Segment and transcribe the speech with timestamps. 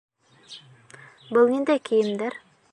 [1.37, 2.43] Был ниндәй кейемдәр?